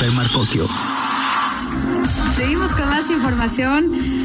Fer 0.00 0.10
Marcocchio. 0.12 0.66
Seguimos 2.34 2.70
con 2.70 2.88
más 2.88 3.10
información. 3.10 3.84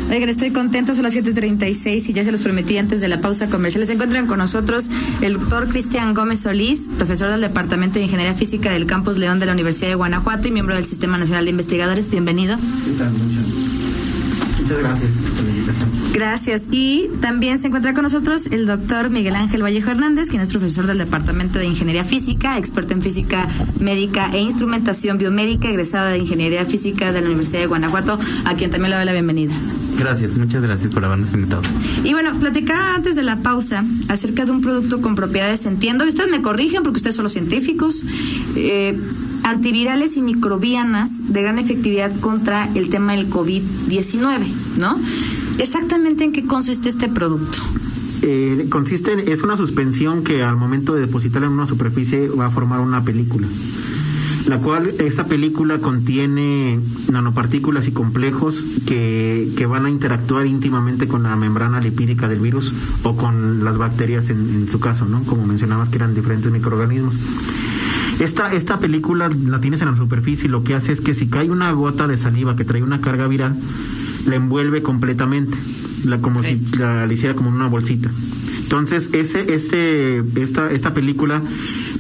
Oigan, 0.10 0.30
estoy 0.30 0.52
contenta, 0.52 0.96
son 0.96 1.04
las 1.04 1.14
7:36 1.14 2.08
y 2.08 2.14
ya 2.14 2.24
se 2.24 2.32
los 2.32 2.40
prometí 2.40 2.78
antes 2.78 3.02
de 3.02 3.10
la 3.10 3.20
pausa 3.20 3.50
comercial. 3.50 3.86
Se 3.86 3.92
encuentran 3.92 4.26
con 4.26 4.38
nosotros 4.38 4.90
el 5.20 5.34
doctor 5.34 5.68
Cristian 5.68 6.14
Gómez 6.14 6.40
Solís, 6.40 6.88
profesor 6.96 7.30
del 7.30 7.42
Departamento 7.42 8.00
de 8.00 8.06
Ingeniería 8.06 8.34
Física 8.34 8.72
del 8.72 8.86
Campus 8.86 9.18
León 9.18 9.40
de 9.40 9.48
la 9.48 9.52
Universidad 9.52 9.90
de 9.90 9.96
Guanajuato 9.96 10.48
y 10.48 10.52
miembro 10.52 10.76
del 10.76 10.86
Sistema 10.86 11.18
Nacional 11.18 11.44
de 11.44 11.52
Investigadores. 11.52 12.10
Bienvenido. 12.10 12.56
Muchas 12.56 13.12
gracias 14.80 15.10
Gracias. 16.16 16.70
Y 16.72 17.10
también 17.20 17.60
se 17.60 17.68
encuentra 17.68 17.94
con 17.94 18.04
nosotros 18.04 18.48
el 18.48 18.66
doctor 18.66 19.10
Miguel 19.10 19.36
Ángel 19.36 19.62
Vallejo 19.62 19.92
Hernández, 19.92 20.30
quien 20.30 20.42
es 20.42 20.48
profesor 20.48 20.88
del 20.88 20.98
Departamento 20.98 21.60
de 21.60 21.66
Ingeniería 21.66 22.06
Física, 22.06 22.58
experto 22.58 22.94
en 22.94 23.02
física 23.02 23.46
médica 23.82 24.32
e 24.32 24.40
instrumentación 24.40 25.18
biomédica, 25.18 25.70
egresado 25.70 26.08
de 26.12 26.20
Ingeniería 26.20 26.66
Física 26.66 27.12
de 27.12 27.20
la 27.20 27.28
Universidad 27.28 27.60
de 27.60 27.68
Guanajuato, 27.68 28.18
a 28.46 28.54
quien 28.54 28.72
también 28.72 28.92
le 28.92 28.96
doy 28.96 29.06
la 29.06 29.12
bienvenida. 29.12 29.54
Gracias, 29.98 30.38
muchas 30.38 30.64
gracias 30.64 30.94
por 30.94 31.04
habernos 31.04 31.34
invitado. 31.34 31.64
Y 32.06 32.14
bueno, 32.14 32.34
platicaba 32.40 32.96
antes 32.96 33.18
de 33.18 33.24
la 33.24 33.36
pausa 33.38 33.84
acerca 34.08 34.46
de 34.46 34.52
un 34.52 34.62
producto 34.62 35.02
con 35.02 35.16
propiedades, 35.16 35.66
entiendo, 35.66 36.06
y 36.06 36.10
ustedes 36.10 36.32
me 36.32 36.42
corrigen 36.42 36.82
porque 36.84 36.96
ustedes 36.96 37.16
son 37.16 37.24
los 37.24 37.34
científicos, 37.34 38.06
eh, 38.56 38.98
antivirales 39.44 40.16
y 40.16 40.22
microbianas 40.22 41.34
de 41.34 41.42
gran 41.42 41.60
efectividad 41.60 42.18
contra 42.22 42.70
el 42.74 42.90
tema 42.90 43.14
del 43.14 43.30
COVID-19, 43.30 44.46
¿no? 44.78 44.98
Exactamente 45.60 46.24
en 46.24 46.32
qué 46.32 46.46
consiste 46.46 46.90
este 46.90 47.08
producto. 47.10 47.60
Eh, 48.22 48.68
consiste, 48.70 49.32
es 49.32 49.44
una 49.44 49.58
suspensión 49.58 50.24
que 50.24 50.44
al 50.44 50.56
momento 50.56 50.96
de 50.96 51.02
depositarla 51.02 51.48
en 51.48 51.54
una 51.54 51.68
superficie 51.68 52.28
va 52.30 52.48
a 52.48 52.50
formar 52.50 52.80
una 52.80 53.04
película 53.04 53.48
la 54.48 54.60
cual 54.60 54.94
esta 55.00 55.26
película 55.26 55.80
contiene 55.80 56.80
nanopartículas 57.12 57.88
y 57.88 57.92
complejos 57.92 58.64
que, 58.86 59.50
que, 59.58 59.66
van 59.66 59.86
a 59.86 59.90
interactuar 59.90 60.46
íntimamente 60.46 61.08
con 61.08 61.24
la 61.24 61.36
membrana 61.36 61.80
lipídica 61.80 62.28
del 62.28 62.40
virus 62.40 62.72
o 63.04 63.16
con 63.16 63.64
las 63.64 63.78
bacterias 63.78 64.30
en, 64.30 64.38
en 64.38 64.70
su 64.70 64.80
caso, 64.80 65.06
¿no? 65.06 65.24
Como 65.24 65.46
mencionabas 65.48 65.90
que 65.90 65.98
eran 65.98 66.14
diferentes 66.14 66.52
microorganismos. 66.52 67.16
Esta, 68.20 68.54
esta 68.54 68.80
película 68.80 69.30
la 69.48 69.60
tienes 69.60 69.82
en 69.82 69.92
la 69.92 69.98
superficie 69.98 70.48
y 70.48 70.52
lo 70.52 70.64
que 70.64 70.76
hace 70.76 70.92
es 70.92 71.02
que 71.02 71.14
si 71.14 71.28
cae 71.28 71.50
una 71.50 71.72
gota 71.72 72.08
de 72.08 72.18
saliva 72.18 72.56
que 72.56 72.66
trae 72.66 72.84
una 72.84 73.02
carga 73.02 73.28
viral, 73.28 73.56
la 74.26 74.36
envuelve 74.36 74.82
completamente, 74.82 75.58
la, 76.06 76.20
como 76.20 76.44
si 76.44 76.60
la, 76.78 77.12
hiciera 77.12 77.36
como 77.36 77.50
una 77.50 77.68
bolsita. 77.68 78.10
Entonces, 78.64 79.10
ese, 79.14 79.54
este, 79.54 80.24
esta, 80.42 80.72
esta 80.72 80.94
película 80.94 81.42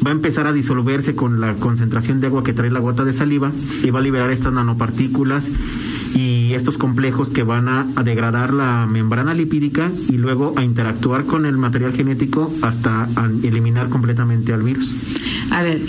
va 0.05 0.09
a 0.09 0.13
empezar 0.13 0.47
a 0.47 0.53
disolverse 0.53 1.15
con 1.15 1.39
la 1.39 1.53
concentración 1.53 2.21
de 2.21 2.27
agua 2.27 2.43
que 2.43 2.53
trae 2.53 2.71
la 2.71 2.79
gota 2.79 3.03
de 3.03 3.13
saliva 3.13 3.51
y 3.83 3.89
va 3.91 3.99
a 3.99 4.01
liberar 4.01 4.31
estas 4.31 4.53
nanopartículas 4.53 5.49
y 6.15 6.53
estos 6.53 6.77
complejos 6.77 7.29
que 7.29 7.43
van 7.43 7.67
a, 7.67 7.85
a, 7.95 8.03
degradar 8.03 8.53
la 8.53 8.87
membrana 8.89 9.33
lipídica 9.33 9.91
y 10.09 10.17
luego 10.17 10.53
a 10.55 10.63
interactuar 10.63 11.25
con 11.25 11.45
el 11.45 11.57
material 11.57 11.93
genético 11.93 12.51
hasta 12.61 13.07
eliminar 13.43 13.89
completamente 13.89 14.53
al 14.53 14.63
virus. 14.63 15.24
A 15.51 15.63
ver, 15.63 15.79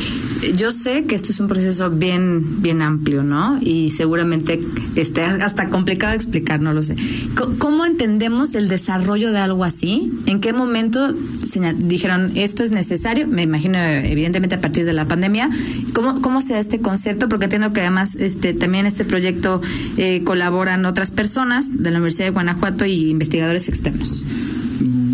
yo 0.54 0.70
sé 0.70 1.04
que 1.04 1.14
esto 1.14 1.32
es 1.32 1.40
un 1.40 1.48
proceso 1.48 1.90
bien, 1.90 2.62
bien 2.62 2.82
amplio, 2.82 3.22
¿no? 3.22 3.58
Y 3.60 3.90
seguramente 3.90 4.60
esté 4.94 5.22
hasta 5.22 5.70
complicado 5.70 6.10
de 6.12 6.16
explicar, 6.16 6.60
no 6.60 6.72
lo 6.72 6.82
sé. 6.82 6.96
¿Cómo 7.58 7.84
entendemos 7.84 8.54
el 8.54 8.68
desarrollo 8.68 9.32
de 9.32 9.38
algo 9.38 9.64
así? 9.64 10.12
¿En 10.26 10.40
qué 10.40 10.52
momento 10.52 11.14
dijeron 11.78 12.32
esto 12.36 12.62
es 12.62 12.70
necesario? 12.70 13.26
Me 13.26 13.42
imagino, 13.42 13.78
evidentemente, 13.78 14.56
a 14.56 14.60
partir 14.60 14.84
de 14.84 14.92
la 14.92 15.06
pandemia. 15.06 15.50
¿Cómo, 15.94 16.20
cómo 16.20 16.40
se 16.40 16.52
da 16.52 16.60
este 16.60 16.80
concepto? 16.80 17.28
Porque 17.28 17.44
entiendo 17.44 17.72
que 17.72 17.80
además 17.80 18.14
este, 18.16 18.54
también 18.54 18.86
este 18.86 19.04
proyecto 19.04 19.60
eh, 19.96 20.22
colaboran 20.24 20.86
otras 20.86 21.10
personas 21.10 21.82
de 21.82 21.90
la 21.90 21.98
Universidad 21.98 22.26
de 22.26 22.32
Guanajuato 22.32 22.84
y 22.84 23.10
investigadores 23.10 23.68
externos. 23.68 24.24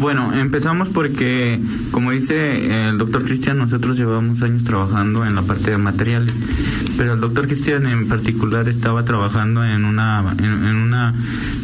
Bueno, 0.02 0.34
empezamos 0.34 0.88
porque, 0.88 1.60
como 1.92 2.10
dice 2.10 2.88
el 2.88 2.98
doctor 2.98 3.22
Cristian, 3.22 3.58
nosotros 3.58 3.96
llevamos 3.96 4.42
años 4.42 4.64
trabajando 4.64 5.24
en 5.24 5.36
la 5.36 5.42
parte 5.42 5.70
de 5.70 5.78
materiales, 5.78 6.34
pero 6.98 7.14
el 7.14 7.20
doctor 7.20 7.46
Cristian 7.46 7.86
en 7.86 8.08
particular 8.08 8.68
estaba 8.68 9.04
trabajando 9.04 9.64
en 9.64 9.84
una, 9.84 10.34
en, 10.40 10.44
en 10.44 10.74
una 10.74 11.14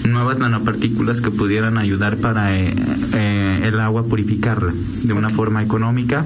nuevas 0.08 0.38
nanopartículas 0.38 1.20
que 1.20 1.32
pudieran 1.32 1.78
ayudar 1.78 2.16
para 2.18 2.56
eh, 2.56 2.72
eh, 3.14 3.60
el 3.64 3.80
agua 3.80 4.04
purificarla 4.04 4.72
de 5.02 5.14
una 5.14 5.30
forma 5.30 5.60
económica 5.60 6.24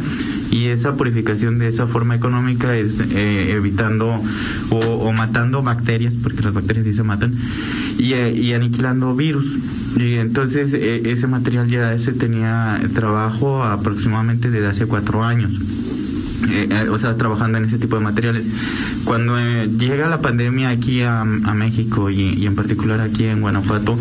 y 0.50 0.66
esa 0.66 0.94
purificación 0.96 1.58
de 1.58 1.68
esa 1.68 1.86
forma 1.86 2.14
económica 2.14 2.76
es 2.76 3.00
eh, 3.00 3.52
evitando 3.52 4.20
o, 4.68 4.76
o, 4.76 5.12
matando 5.12 5.62
bacterias, 5.62 6.14
porque 6.22 6.42
las 6.42 6.52
bacterias 6.52 6.84
sí 6.84 6.92
se 6.92 7.04
matan, 7.04 7.34
y, 7.98 8.12
y 8.12 8.52
aniquilando 8.52 9.16
virus. 9.16 9.46
Y 9.96 10.14
entonces 10.14 10.74
eh, 10.74 11.02
ese 11.10 11.26
material 11.26 11.68
ya 11.68 11.98
se 11.98 12.12
tenía 12.12 12.80
trabajo 12.94 13.62
aproximadamente 13.62 14.50
desde 14.50 14.68
hace 14.68 14.86
cuatro 14.86 15.22
años. 15.22 15.52
Eh, 16.50 16.68
eh, 16.70 16.88
o 16.88 16.98
sea, 16.98 17.16
trabajando 17.16 17.58
en 17.58 17.64
ese 17.64 17.78
tipo 17.78 17.96
de 17.96 18.02
materiales. 18.02 18.48
Cuando 19.04 19.38
eh, 19.38 19.68
llega 19.68 20.08
la 20.08 20.20
pandemia 20.20 20.70
aquí 20.70 21.02
a, 21.02 21.24
México 21.24 22.10
y, 22.10 22.46
en 22.46 22.54
particular 22.54 23.00
aquí 23.00 23.24
en 23.24 23.40
Guanajuato 23.40 23.98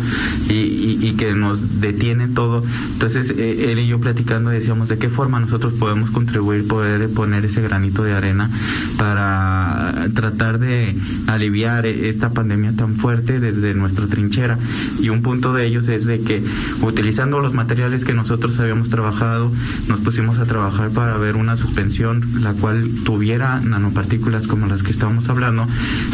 y, 0.48 0.54
y, 0.54 0.98
y 1.02 1.12
que 1.14 1.34
nos 1.34 1.80
detiene 1.80 2.28
todo, 2.28 2.64
entonces 2.94 3.30
él 3.30 3.78
y 3.78 3.86
yo 3.86 4.00
platicando 4.00 4.50
decíamos 4.50 4.88
de 4.88 4.98
qué 4.98 5.08
forma 5.08 5.38
nosotros 5.38 5.74
podemos 5.74 6.10
contribuir, 6.10 6.66
poder 6.66 7.08
poner 7.10 7.44
ese 7.44 7.62
granito 7.62 8.02
de 8.02 8.14
arena 8.14 8.50
para 8.98 10.08
tratar 10.14 10.58
de 10.58 10.96
aliviar 11.26 11.86
esta 11.86 12.30
pandemia 12.30 12.72
tan 12.72 12.96
fuerte 12.96 13.38
desde 13.38 13.74
nuestra 13.74 14.06
trinchera. 14.06 14.58
Y 15.00 15.10
un 15.10 15.22
punto 15.22 15.52
de 15.52 15.66
ellos 15.66 15.88
es 15.88 16.06
de 16.06 16.20
que 16.20 16.42
utilizando 16.82 17.40
los 17.40 17.54
materiales 17.54 18.04
que 18.04 18.14
nosotros 18.14 18.58
habíamos 18.60 18.88
trabajado, 18.88 19.52
nos 19.88 20.00
pusimos 20.00 20.38
a 20.38 20.44
trabajar 20.44 20.90
para 20.90 21.16
ver 21.18 21.36
una 21.36 21.56
suspensión 21.56 22.22
la 22.40 22.52
cual 22.54 22.88
tuviera 23.04 23.60
nanopartículas 23.60 24.46
como 24.46 24.66
las 24.66 24.82
que 24.82 24.90
estábamos 24.90 25.28
hablando, 25.28 25.66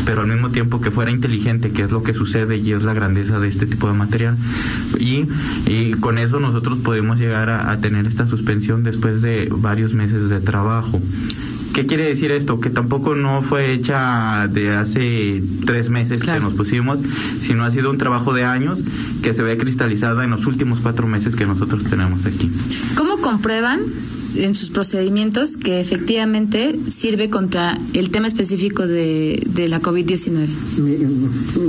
pero 0.04 0.22
al 0.22 0.28
mismo 0.28 0.50
tiempo 0.50 0.80
que 0.80 0.90
fuera 0.90 1.10
inteligente, 1.10 1.70
que 1.70 1.82
es 1.82 1.90
lo 1.90 2.02
que 2.02 2.14
sucede 2.14 2.56
y 2.56 2.72
es 2.72 2.82
la 2.82 2.94
grandeza 2.94 3.38
de 3.38 3.48
este 3.48 3.66
tipo 3.66 3.88
de 3.88 3.94
material. 3.94 4.36
Y, 4.98 5.24
y 5.66 5.92
con 5.92 6.18
eso 6.18 6.40
nosotros 6.40 6.78
podemos 6.78 7.18
llegar 7.18 7.50
a, 7.50 7.70
a 7.70 7.78
tener 7.78 8.06
esta 8.06 8.26
suspensión 8.26 8.84
después 8.84 9.22
de 9.22 9.48
varios 9.50 9.94
meses 9.94 10.28
de 10.30 10.40
trabajo. 10.40 11.00
¿Qué 11.78 11.86
quiere 11.86 12.08
decir 12.08 12.32
esto? 12.32 12.58
Que 12.58 12.70
tampoco 12.70 13.14
no 13.14 13.40
fue 13.42 13.70
hecha 13.72 14.48
de 14.48 14.74
hace 14.74 15.40
tres 15.64 15.90
meses 15.90 16.20
claro. 16.20 16.40
que 16.40 16.46
nos 16.46 16.54
pusimos, 16.54 16.98
sino 17.40 17.64
ha 17.64 17.70
sido 17.70 17.90
un 17.90 17.98
trabajo 17.98 18.32
de 18.32 18.42
años 18.42 18.82
que 19.22 19.32
se 19.32 19.44
ve 19.44 19.56
cristalizada 19.56 20.24
en 20.24 20.30
los 20.30 20.46
últimos 20.46 20.80
cuatro 20.80 21.06
meses 21.06 21.36
que 21.36 21.46
nosotros 21.46 21.84
tenemos 21.84 22.26
aquí. 22.26 22.50
¿Cómo 22.96 23.18
comprueban 23.18 23.78
en 24.38 24.54
sus 24.54 24.70
procedimientos 24.70 25.56
que 25.56 25.80
efectivamente 25.80 26.78
sirve 26.90 27.30
contra 27.30 27.76
el 27.94 28.10
tema 28.10 28.26
específico 28.26 28.86
de, 28.86 29.42
de 29.46 29.68
la 29.68 29.80
COVID-19? 29.80 30.48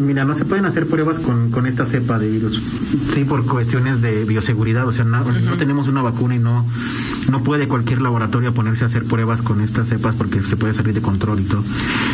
Mira, 0.01 0.25
no 0.25 0.33
se 0.33 0.45
pueden 0.45 0.65
hacer 0.65 0.85
pruebas 0.87 1.19
con, 1.19 1.51
con, 1.51 1.65
esta 1.65 1.85
cepa 1.85 2.19
de 2.19 2.29
virus. 2.29 2.61
Sí, 3.13 3.25
por 3.25 3.45
cuestiones 3.45 4.01
de 4.01 4.23
bioseguridad. 4.25 4.87
O 4.87 4.93
sea, 4.93 5.03
no, 5.03 5.21
uh 5.21 5.25
-huh. 5.25 5.41
no 5.43 5.57
tenemos 5.57 5.87
una 5.87 6.01
vacuna 6.01 6.35
y 6.35 6.39
no, 6.39 6.65
no 7.31 7.43
puede 7.43 7.67
cualquier 7.67 8.01
laboratorio 8.01 8.53
ponerse 8.53 8.83
a 8.83 8.87
hacer 8.87 9.03
pruebas 9.03 9.41
con 9.41 9.61
estas 9.61 9.89
cepas 9.89 10.15
porque 10.15 10.41
se 10.41 10.57
puede 10.57 10.73
salir 10.73 10.93
de 10.93 11.01
control 11.01 11.39
y 11.39 11.43
todo. 11.43 11.63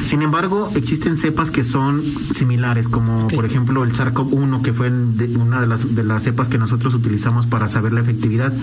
Sin 0.03 0.21
embargo, 0.21 0.71
existen 0.75 1.17
cepas 1.17 1.51
que 1.51 1.63
son 1.63 2.01
similares, 2.03 2.87
como 2.87 3.25
okay. 3.25 3.35
por 3.35 3.45
ejemplo 3.45 3.83
el 3.83 3.93
SARS-CoV-1, 3.93 4.61
que 4.61 4.73
fue 4.73 4.89
de, 4.89 5.37
una 5.37 5.61
de 5.61 5.67
las, 5.67 5.95
de 5.95 6.03
las 6.03 6.23
cepas 6.23 6.49
que 6.49 6.57
nosotros 6.57 6.93
utilizamos 6.93 7.45
para 7.45 7.67
saber 7.67 7.93
la 7.93 8.01
efectividad 8.01 8.53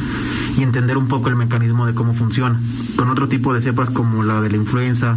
y 0.56 0.62
entender 0.62 0.96
un 0.96 1.08
poco 1.08 1.28
el 1.28 1.36
mecanismo 1.36 1.86
de 1.86 1.94
cómo 1.94 2.14
funciona. 2.14 2.58
Con 2.96 3.10
otro 3.10 3.28
tipo 3.28 3.54
de 3.54 3.60
cepas 3.60 3.90
como 3.90 4.22
la 4.22 4.40
de 4.40 4.50
la 4.50 4.56
influenza, 4.56 5.16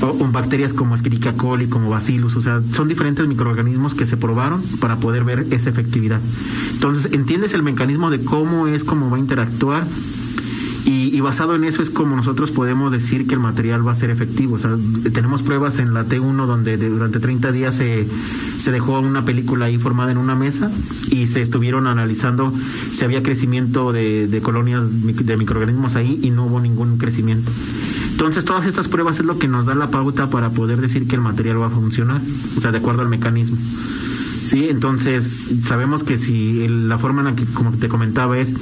o, 0.00 0.12
bacterias 0.28 0.72
como 0.72 0.94
Escherichia 0.94 1.34
coli, 1.34 1.66
como 1.68 1.90
Bacillus, 1.90 2.36
o 2.36 2.42
sea, 2.42 2.60
son 2.72 2.88
diferentes 2.88 3.26
microorganismos 3.26 3.94
que 3.94 4.06
se 4.06 4.16
probaron 4.16 4.62
para 4.80 4.96
poder 4.96 5.24
ver 5.24 5.46
esa 5.50 5.70
efectividad. 5.70 6.20
Entonces, 6.74 7.12
entiendes 7.12 7.54
el 7.54 7.62
mecanismo 7.62 8.10
de 8.10 8.22
cómo 8.24 8.66
es, 8.66 8.84
cómo 8.84 9.10
va 9.10 9.16
a 9.16 9.20
interactuar 9.20 9.86
y, 10.92 11.16
y, 11.16 11.20
basado 11.20 11.54
en 11.54 11.64
eso 11.64 11.80
es 11.80 11.90
como 11.90 12.16
nosotros 12.16 12.50
podemos 12.50 12.92
decir 12.92 13.26
que 13.26 13.34
el 13.34 13.40
material 13.40 13.86
va 13.86 13.92
a 13.92 13.94
ser 13.94 14.10
efectivo. 14.10 14.56
O 14.56 14.58
sea, 14.58 14.76
tenemos 15.12 15.42
pruebas 15.42 15.78
en 15.78 15.94
la 15.94 16.04
T1 16.04 16.46
donde 16.46 16.76
de, 16.76 16.88
durante 16.88 17.18
30 17.18 17.50
días 17.50 17.76
se, 17.76 18.06
se 18.58 18.72
dejó 18.72 19.00
una 19.00 19.24
película 19.24 19.66
ahí 19.66 19.78
formada 19.78 20.12
en 20.12 20.18
una 20.18 20.34
mesa 20.34 20.70
y 21.10 21.26
se 21.26 21.40
estuvieron 21.40 21.86
analizando 21.86 22.52
si 22.92 23.04
había 23.04 23.22
crecimiento 23.22 23.92
de, 23.92 24.28
de 24.28 24.40
colonias 24.42 24.84
de 25.02 25.36
microorganismos 25.36 25.96
ahí 25.96 26.20
y 26.22 26.30
no 26.30 26.44
hubo 26.44 26.60
ningún 26.60 26.98
crecimiento. 26.98 27.50
Entonces, 28.10 28.44
todas 28.44 28.66
estas 28.66 28.88
pruebas 28.88 29.18
es 29.18 29.24
lo 29.24 29.38
que 29.38 29.48
nos 29.48 29.66
da 29.66 29.74
la 29.74 29.90
pauta 29.90 30.28
para 30.28 30.50
poder 30.50 30.80
decir 30.80 31.08
que 31.08 31.16
el 31.16 31.22
material 31.22 31.60
va 31.60 31.66
a 31.66 31.70
funcionar, 31.70 32.20
o 32.56 32.60
sea, 32.60 32.70
de 32.70 32.78
acuerdo 32.78 33.02
al 33.02 33.08
mecanismo. 33.08 33.56
Sí, 33.56 34.68
entonces 34.68 35.54
sabemos 35.64 36.04
que 36.04 36.18
si 36.18 36.68
la 36.68 36.98
forma 36.98 37.22
en 37.22 37.26
la 37.28 37.34
que, 37.34 37.46
como 37.46 37.70
te 37.70 37.88
comentaba, 37.88 38.38
es 38.38 38.54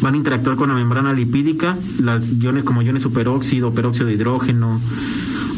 van 0.00 0.14
a 0.14 0.16
interactuar 0.16 0.56
con 0.56 0.68
la 0.68 0.74
membrana 0.74 1.12
lipídica, 1.12 1.76
las 2.02 2.32
iones 2.40 2.64
como 2.64 2.82
iones 2.82 3.02
superóxido, 3.02 3.72
peróxido 3.72 4.06
de 4.06 4.14
hidrógeno 4.14 4.80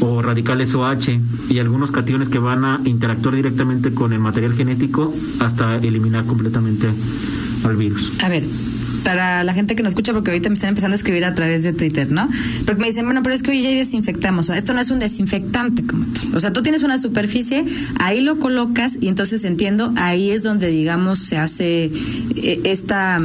o 0.01 0.21
radicales 0.21 0.75
OH 0.75 1.19
y 1.49 1.59
algunos 1.59 1.91
cationes 1.91 2.29
que 2.29 2.39
van 2.39 2.63
a 2.65 2.79
interactuar 2.85 3.35
directamente 3.35 3.93
con 3.93 4.13
el 4.13 4.19
material 4.19 4.53
genético 4.53 5.13
hasta 5.39 5.77
eliminar 5.77 6.25
completamente 6.25 6.89
al 7.65 7.75
virus. 7.75 8.23
A 8.23 8.29
ver, 8.29 8.43
para 9.09 9.43
la 9.43 9.55
gente 9.55 9.75
que 9.75 9.81
nos 9.81 9.93
escucha, 9.93 10.13
porque 10.13 10.29
ahorita 10.29 10.49
me 10.49 10.53
están 10.53 10.69
empezando 10.69 10.93
a 10.93 10.97
escribir 10.97 11.25
a 11.25 11.33
través 11.33 11.63
de 11.63 11.73
Twitter, 11.73 12.11
¿no? 12.11 12.29
Porque 12.67 12.79
me 12.79 12.85
dicen, 12.85 13.05
bueno, 13.05 13.23
pero 13.23 13.33
es 13.33 13.41
que 13.41 13.49
hoy 13.49 13.63
ya 13.63 13.71
desinfectamos. 13.71 14.45
O 14.45 14.51
sea, 14.51 14.59
esto 14.59 14.75
no 14.75 14.81
es 14.81 14.91
un 14.91 14.99
desinfectante 14.99 15.83
como 15.83 16.05
tal. 16.05 16.35
O 16.35 16.39
sea, 16.39 16.53
tú 16.53 16.61
tienes 16.61 16.83
una 16.83 16.99
superficie, 16.99 17.65
ahí 17.99 18.21
lo 18.21 18.37
colocas 18.37 18.99
y 19.01 19.07
entonces 19.07 19.45
entiendo, 19.45 19.91
ahí 19.95 20.29
es 20.29 20.43
donde, 20.43 20.69
digamos, 20.69 21.17
se 21.17 21.37
hace 21.37 21.85
eh, 22.35 22.61
esta 22.65 23.19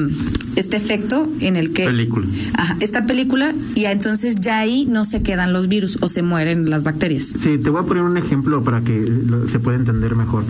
este 0.56 0.76
efecto 0.76 1.28
en 1.40 1.56
el 1.56 1.72
que 1.72 1.84
película 1.84 2.26
ajá, 2.54 2.76
esta 2.80 3.06
película 3.06 3.52
y 3.74 3.86
entonces 3.86 4.36
ya 4.36 4.58
ahí 4.58 4.86
no 4.86 5.04
se 5.04 5.22
quedan 5.22 5.52
los 5.52 5.68
virus 5.68 5.98
o 6.00 6.08
se 6.08 6.22
mueren 6.22 6.70
las 6.70 6.84
bacterias 6.84 7.34
sí 7.38 7.58
te 7.58 7.70
voy 7.70 7.82
a 7.82 7.84
poner 7.84 8.04
un 8.04 8.16
ejemplo 8.16 8.62
para 8.62 8.80
que 8.80 9.04
se 9.50 9.58
pueda 9.58 9.78
entender 9.78 10.14
mejor 10.14 10.44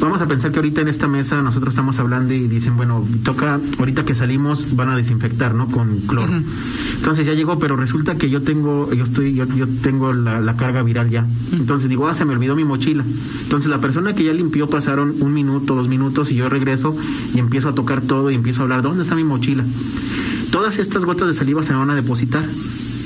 vamos 0.00 0.20
a 0.20 0.26
pensar 0.26 0.50
que 0.50 0.58
ahorita 0.58 0.80
en 0.80 0.88
esta 0.88 1.06
mesa 1.06 1.42
nosotros 1.42 1.74
estamos 1.74 1.98
hablando 1.98 2.34
y 2.34 2.48
dicen 2.48 2.76
bueno 2.76 3.06
toca 3.24 3.60
ahorita 3.78 4.04
que 4.04 4.14
salimos 4.14 4.65
van 4.72 4.88
a 4.88 4.96
desinfectar 4.96 5.54
no 5.54 5.66
con 5.68 6.00
cloro 6.00 6.32
uh 6.32 6.34
-huh. 6.34 6.44
entonces 6.96 7.26
ya 7.26 7.34
llegó 7.34 7.58
pero 7.58 7.76
resulta 7.76 8.16
que 8.16 8.28
yo 8.30 8.42
tengo 8.42 8.92
yo 8.92 9.04
estoy 9.04 9.34
yo, 9.34 9.46
yo 9.54 9.66
tengo 9.82 10.12
la, 10.12 10.40
la, 10.40 10.56
carga 10.56 10.82
viral 10.82 11.10
ya 11.10 11.24
entonces 11.52 11.88
digo 11.88 12.08
ah 12.08 12.14
se 12.14 12.24
me 12.24 12.32
olvidó 12.32 12.56
mi 12.56 12.64
mochila 12.64 13.04
entonces 13.42 13.70
la 13.70 13.80
persona 13.80 14.14
que 14.14 14.24
ya 14.24 14.32
limpió 14.32 14.68
pasaron 14.68 15.14
un 15.20 15.32
minuto 15.32 15.74
dos 15.76 15.88
minutos 15.88 16.32
y 16.32 16.36
yo 16.36 16.48
regreso 16.48 16.96
y 17.34 17.38
empiezo 17.38 17.68
a 17.68 17.74
tocar 17.74 18.00
todo 18.00 18.30
y 18.30 18.34
empiezo 18.34 18.60
a 18.60 18.62
hablar 18.64 18.82
dónde 18.82 19.02
está 19.02 19.14
mi 19.14 19.22
mochila 19.22 19.36
mochila. 19.36 19.64
Todas 20.50 20.78
estas 20.78 21.04
gotas 21.04 21.28
de 21.28 21.34
saliva 21.34 21.62
se 21.62 21.74
van 21.74 21.90
a 21.90 21.94
depositar, 21.94 22.44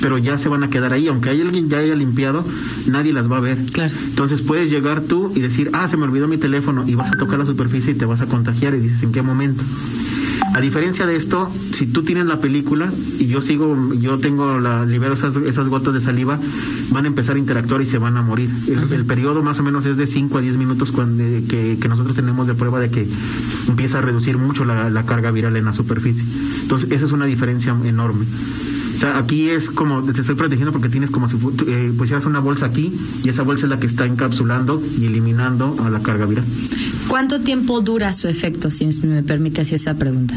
pero 0.01 0.17
ya 0.17 0.37
se 0.37 0.47
van 0.47 0.63
a 0.63 0.69
quedar 0.69 0.93
ahí. 0.93 1.07
Aunque 1.09 1.29
hay 1.29 1.41
alguien 1.41 1.69
ya 1.69 1.79
haya 1.79 1.95
limpiado, 1.95 2.45
nadie 2.87 3.11
las 3.11 3.29
va 3.29 3.37
a 3.37 3.41
ver. 3.41 3.57
Claro. 3.73 3.93
Entonces 4.09 4.41
puedes 4.41 4.69
llegar 4.69 5.01
tú 5.01 5.31
y 5.35 5.41
decir, 5.41 5.69
ah, 5.73 5.87
se 5.87 5.97
me 5.97 6.03
olvidó 6.03 6.27
mi 6.27 6.37
teléfono 6.37 6.87
y 6.87 6.95
vas 6.95 7.11
a 7.11 7.17
tocar 7.17 7.39
la 7.39 7.45
superficie 7.45 7.91
y 7.91 7.95
te 7.95 8.05
vas 8.05 8.21
a 8.21 8.27
contagiar 8.27 8.73
y 8.75 8.79
dices, 8.79 9.03
¿en 9.03 9.11
qué 9.11 9.21
momento? 9.21 9.61
A 10.53 10.59
diferencia 10.59 11.05
de 11.05 11.15
esto, 11.15 11.49
si 11.71 11.87
tú 11.87 12.03
tienes 12.03 12.25
la 12.25 12.37
película 12.39 12.91
y 13.19 13.27
yo 13.27 13.41
sigo, 13.41 13.77
yo 13.93 14.19
tengo 14.19 14.59
la, 14.59 14.85
libero 14.85 15.13
esas, 15.13 15.37
esas 15.37 15.69
gotas 15.69 15.93
de 15.93 16.01
saliva, 16.01 16.37
van 16.89 17.05
a 17.05 17.07
empezar 17.07 17.37
a 17.37 17.39
interactuar 17.39 17.81
y 17.81 17.85
se 17.85 17.97
van 17.97 18.17
a 18.17 18.21
morir. 18.21 18.49
El, 18.67 18.91
el 18.91 19.05
periodo 19.05 19.43
más 19.43 19.59
o 19.59 19.63
menos 19.63 19.85
es 19.85 19.95
de 19.95 20.07
5 20.07 20.37
a 20.37 20.41
10 20.41 20.57
minutos 20.57 20.91
cuando, 20.91 21.23
que, 21.47 21.77
que, 21.79 21.87
nosotros 21.87 22.17
tenemos 22.17 22.47
de 22.47 22.53
prueba 22.53 22.81
de 22.81 22.89
que 22.89 23.07
empieza 23.69 23.99
a 23.99 24.01
reducir 24.01 24.37
mucho 24.37 24.65
la, 24.65 24.89
la 24.89 25.05
carga 25.05 25.31
viral 25.31 25.55
en 25.55 25.65
la 25.65 25.73
superficie. 25.73 26.23
Entonces, 26.63 26.91
esa 26.91 27.05
es 27.05 27.11
una 27.13 27.25
diferencia 27.25 27.73
enorme. 27.85 28.25
O 29.01 29.03
sea, 29.03 29.17
aquí 29.17 29.49
es 29.49 29.71
como, 29.71 30.03
te 30.03 30.21
estoy 30.21 30.35
protegiendo 30.35 30.71
porque 30.71 30.87
tienes 30.87 31.09
como 31.09 31.27
si 31.27 31.35
eh, 31.65 31.91
pusieras 31.97 32.25
una 32.25 32.37
bolsa 32.37 32.67
aquí 32.67 32.93
y 33.23 33.29
esa 33.29 33.41
bolsa 33.41 33.65
es 33.65 33.71
la 33.71 33.79
que 33.79 33.87
está 33.87 34.05
encapsulando 34.05 34.79
y 34.99 35.07
eliminando 35.07 35.75
a 35.83 35.89
la 35.89 36.01
carga 36.01 36.27
viral. 36.27 36.45
¿Cuánto 37.07 37.41
tiempo 37.41 37.81
dura 37.81 38.13
su 38.13 38.27
efecto, 38.27 38.69
si 38.69 38.85
me 39.07 39.23
permite 39.23 39.61
hacer 39.61 39.77
esa 39.77 39.95
pregunta? 39.95 40.35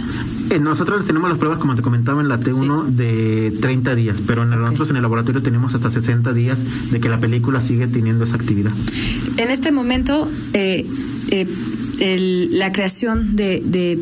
Eh, 0.49 0.61
nosotros 0.61 1.05
tenemos 1.05 1.29
las 1.29 1.39
pruebas, 1.39 1.59
como 1.59 1.77
te 1.77 1.83
comentaba, 1.83 2.23
en 2.23 2.29
la 2.29 2.41
T1 2.41 2.87
sí. 2.87 2.95
de 2.95 3.55
30 3.61 3.95
días, 3.97 4.23
pero 4.27 4.45
en 4.45 4.49
el, 4.49 4.55
okay. 4.55 4.65
nosotros 4.65 4.89
en 4.89 4.97
el 4.97 5.03
laboratorio 5.03 5.43
tenemos 5.43 5.75
hasta 5.75 5.91
60 5.91 6.33
días 6.33 6.91
de 6.91 7.01
que 7.01 7.11
la 7.11 7.21
película 7.21 7.61
sigue 7.61 7.87
teniendo 7.87 8.25
esa 8.25 8.37
actividad. 8.37 8.73
En 9.37 9.51
este 9.51 9.73
momento, 9.73 10.27
eh, 10.55 10.87
eh, 11.29 11.47
el, 12.01 12.59
la 12.59 12.73
creación 12.73 13.37
de, 13.37 13.63
de, 13.63 13.99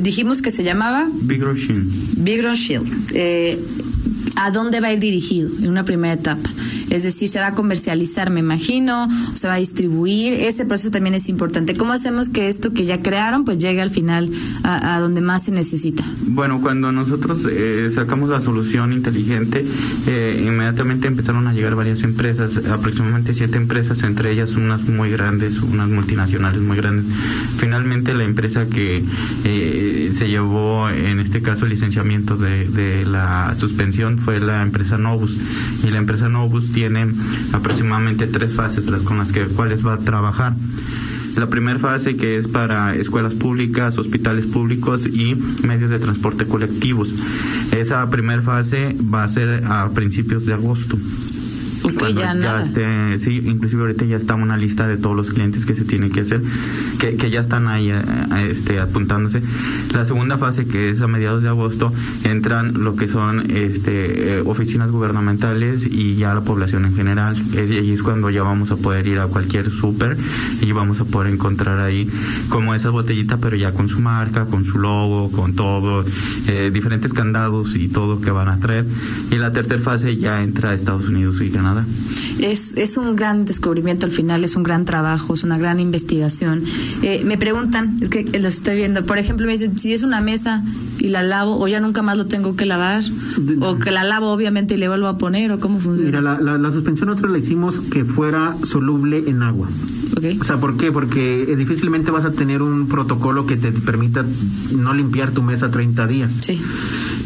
dijimos 0.00 0.40
que 0.40 0.50
se 0.50 0.64
llamaba 0.64 1.06
Bigron 1.20 1.56
Shield. 1.56 2.24
Bigron 2.24 2.54
Shield. 2.54 3.12
Eh, 3.12 3.58
¿A 4.42 4.50
dónde 4.50 4.80
va 4.80 4.88
a 4.88 4.92
ir 4.94 5.00
dirigido 5.00 5.50
en 5.58 5.68
una 5.68 5.84
primera 5.84 6.14
etapa? 6.14 6.48
Es 6.90 7.04
decir, 7.04 7.28
se 7.28 7.38
va 7.38 7.48
a 7.48 7.54
comercializar, 7.54 8.30
me 8.30 8.40
imagino, 8.40 9.08
se 9.34 9.48
va 9.48 9.54
a 9.54 9.58
distribuir. 9.58 10.34
Ese 10.34 10.64
proceso 10.64 10.90
también 10.90 11.14
es 11.14 11.28
importante. 11.28 11.76
¿Cómo 11.76 11.92
hacemos 11.92 12.28
que 12.28 12.48
esto 12.48 12.72
que 12.72 12.84
ya 12.84 13.00
crearon, 13.00 13.44
pues 13.44 13.58
llegue 13.58 13.80
al 13.80 13.90
final 13.90 14.30
a, 14.64 14.98
donde 15.00 15.20
más 15.20 15.44
se 15.44 15.52
necesita? 15.52 16.04
Bueno, 16.26 16.60
cuando 16.60 16.92
nosotros 16.92 17.46
eh, 17.50 17.88
sacamos 17.94 18.28
la 18.28 18.40
solución 18.40 18.92
inteligente, 18.92 19.64
eh, 20.06 20.44
inmediatamente 20.44 21.06
empezaron 21.06 21.46
a 21.46 21.52
llegar 21.52 21.74
varias 21.74 22.02
empresas, 22.02 22.56
aproximadamente 22.70 23.34
siete 23.34 23.56
empresas, 23.56 24.02
entre 24.04 24.32
ellas 24.32 24.56
unas 24.56 24.88
muy 24.88 25.10
grandes, 25.10 25.60
unas 25.62 25.88
multinacionales 25.88 26.60
muy 26.60 26.76
grandes. 26.76 27.06
Finalmente, 27.56 28.14
la 28.14 28.24
empresa 28.24 28.66
que 28.66 29.04
eh, 29.44 30.12
se 30.14 30.28
llevó, 30.28 30.88
en 30.90 31.20
este 31.20 31.42
caso, 31.42 31.64
el 31.64 31.70
licenciamiento 31.70 32.36
de, 32.36 32.66
de 32.68 33.04
la 33.04 33.54
suspensión 33.58 34.18
fue 34.18 34.40
la 34.40 34.62
empresa 34.62 34.98
Novus. 34.98 35.36
Y 35.84 35.90
la 35.90 35.98
empresa 35.98 36.28
Novus 36.28 36.72
tiene 36.80 37.06
aproximadamente 37.52 38.26
tres 38.26 38.54
fases 38.54 38.86
con 39.04 39.18
las 39.18 39.32
que 39.32 39.44
cuales 39.44 39.86
va 39.86 39.94
a 39.94 39.98
trabajar. 39.98 40.54
La 41.36 41.46
primera 41.46 41.78
fase 41.78 42.16
que 42.16 42.38
es 42.38 42.48
para 42.48 42.96
escuelas 42.96 43.34
públicas, 43.34 43.98
hospitales 43.98 44.46
públicos 44.46 45.06
y 45.06 45.34
medios 45.66 45.90
de 45.90 45.98
transporte 45.98 46.46
colectivos. 46.46 47.12
Esa 47.72 48.08
primera 48.08 48.40
fase 48.40 48.96
va 49.14 49.24
a 49.24 49.28
ser 49.28 49.62
a 49.66 49.90
principios 49.90 50.46
de 50.46 50.54
agosto. 50.54 50.96
Ya, 52.14 52.34
ya 52.34 52.62
esté, 52.62 53.18
sí, 53.18 53.40
inclusive 53.44 53.82
ahorita 53.82 54.04
ya 54.04 54.16
está 54.16 54.34
una 54.34 54.56
lista 54.56 54.86
de 54.86 54.96
todos 54.96 55.16
los 55.16 55.30
clientes 55.30 55.64
que 55.64 55.74
se 55.74 55.84
tienen 55.84 56.10
que 56.10 56.20
hacer, 56.20 56.40
que, 56.98 57.16
que 57.16 57.30
ya 57.30 57.40
están 57.40 57.68
ahí 57.68 57.92
este, 58.48 58.80
apuntándose. 58.80 59.42
La 59.94 60.04
segunda 60.04 60.38
fase, 60.38 60.66
que 60.66 60.90
es 60.90 61.00
a 61.00 61.06
mediados 61.06 61.42
de 61.42 61.48
agosto, 61.48 61.92
entran 62.24 62.84
lo 62.84 62.96
que 62.96 63.08
son 63.08 63.50
este, 63.50 64.38
eh, 64.38 64.42
oficinas 64.44 64.90
gubernamentales 64.90 65.86
y 65.86 66.16
ya 66.16 66.34
la 66.34 66.42
población 66.42 66.84
en 66.84 66.94
general. 66.94 67.36
Es, 67.54 67.70
y 67.70 67.92
es 67.92 68.02
cuando 68.02 68.30
ya 68.30 68.42
vamos 68.42 68.70
a 68.70 68.76
poder 68.76 69.06
ir 69.06 69.18
a 69.18 69.26
cualquier 69.26 69.70
súper 69.70 70.16
y 70.60 70.72
vamos 70.72 71.00
a 71.00 71.04
poder 71.04 71.32
encontrar 71.32 71.80
ahí 71.80 72.08
como 72.48 72.74
esa 72.74 72.90
botellita, 72.90 73.38
pero 73.38 73.56
ya 73.56 73.72
con 73.72 73.88
su 73.88 74.00
marca, 74.00 74.44
con 74.46 74.64
su 74.64 74.78
logo, 74.78 75.30
con 75.30 75.54
todo, 75.54 76.04
eh, 76.48 76.70
diferentes 76.72 77.12
candados 77.12 77.76
y 77.76 77.88
todo 77.88 78.20
que 78.20 78.30
van 78.30 78.48
a 78.48 78.58
traer. 78.58 78.86
Y 79.30 79.36
la 79.36 79.52
tercera 79.52 79.80
fase 79.80 80.16
ya 80.16 80.42
entra 80.42 80.70
a 80.70 80.74
Estados 80.74 81.08
Unidos 81.08 81.40
y 81.40 81.50
Canadá. 81.50 81.69
Es, 82.40 82.74
es 82.76 82.96
un 82.96 83.16
gran 83.16 83.44
descubrimiento 83.44 84.06
al 84.06 84.12
final, 84.12 84.44
es 84.44 84.56
un 84.56 84.62
gran 84.62 84.84
trabajo, 84.84 85.34
es 85.34 85.44
una 85.44 85.58
gran 85.58 85.80
investigación. 85.80 86.64
Eh, 87.02 87.22
me 87.24 87.38
preguntan, 87.38 87.96
es 88.00 88.08
que 88.08 88.24
los 88.38 88.54
estoy 88.54 88.76
viendo, 88.76 89.04
por 89.04 89.18
ejemplo, 89.18 89.46
me 89.46 89.52
dicen, 89.52 89.78
si 89.78 89.92
es 89.92 90.02
una 90.02 90.20
mesa 90.20 90.62
y 91.00 91.08
la 91.08 91.22
lavo, 91.22 91.58
o 91.58 91.66
ya 91.66 91.80
nunca 91.80 92.02
más 92.02 92.16
lo 92.16 92.26
tengo 92.26 92.56
que 92.56 92.66
lavar, 92.66 93.02
o 93.60 93.78
que 93.78 93.90
la 93.90 94.04
lavo 94.04 94.30
obviamente 94.30 94.74
y 94.74 94.76
le 94.76 94.88
vuelvo 94.88 95.06
a 95.06 95.18
poner, 95.18 95.50
o 95.52 95.60
cómo 95.60 95.80
funciona. 95.80 96.20
Mira, 96.20 96.20
la, 96.20 96.40
la, 96.40 96.58
la 96.58 96.70
suspensión 96.70 97.08
nosotros 97.08 97.32
la 97.32 97.38
hicimos 97.38 97.80
que 97.80 98.04
fuera 98.04 98.54
soluble 98.64 99.24
en 99.26 99.42
agua. 99.42 99.68
Okay. 100.16 100.38
O 100.38 100.44
sea, 100.44 100.58
¿por 100.58 100.76
qué? 100.76 100.92
Porque 100.92 101.54
difícilmente 101.56 102.10
vas 102.10 102.24
a 102.24 102.32
tener 102.32 102.62
un 102.62 102.88
protocolo 102.88 103.46
que 103.46 103.56
te 103.56 103.72
permita 103.72 104.24
no 104.76 104.92
limpiar 104.92 105.30
tu 105.30 105.42
mesa 105.42 105.70
30 105.70 106.06
días. 106.06 106.32
Sí. 106.40 106.60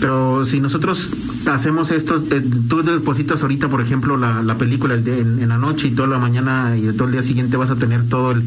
Pero 0.01 0.45
si 0.45 0.61
nosotros 0.61 1.11
hacemos 1.51 1.91
esto, 1.91 2.23
eh, 2.31 2.43
tú 2.69 2.83
depositas 2.83 3.43
ahorita, 3.43 3.69
por 3.69 3.81
ejemplo, 3.81 4.17
la, 4.17 4.43
la 4.43 4.57
película 4.57 4.95
el 4.95 5.03
de, 5.03 5.21
en, 5.21 5.41
en, 5.41 5.49
la 5.49 5.59
noche 5.59 5.89
y 5.89 5.91
toda 5.93 6.09
la 6.09 6.19
mañana 6.19 6.77
y 6.77 6.93
todo 6.93 7.07
el 7.07 7.13
día 7.13 7.23
siguiente 7.23 7.57
vas 7.57 7.71
a 7.71 7.77
tener 7.77 8.07
todo 8.09 8.33
el, 8.33 8.43